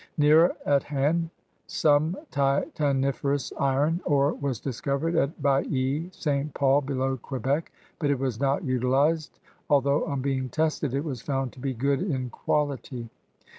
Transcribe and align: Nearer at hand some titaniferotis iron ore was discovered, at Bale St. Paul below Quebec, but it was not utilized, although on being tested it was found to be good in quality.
Nearer 0.17 0.55
at 0.65 0.81
hand 0.81 1.29
some 1.67 2.17
titaniferotis 2.31 3.53
iron 3.59 4.01
ore 4.03 4.33
was 4.33 4.59
discovered, 4.59 5.15
at 5.15 5.43
Bale 5.43 6.09
St. 6.11 6.51
Paul 6.55 6.81
below 6.81 7.17
Quebec, 7.17 7.71
but 7.99 8.09
it 8.09 8.17
was 8.17 8.39
not 8.39 8.63
utilized, 8.63 9.37
although 9.69 10.03
on 10.05 10.23
being 10.23 10.49
tested 10.49 10.95
it 10.95 11.03
was 11.03 11.21
found 11.21 11.51
to 11.53 11.59
be 11.59 11.75
good 11.75 12.01
in 12.01 12.31
quality. 12.31 13.11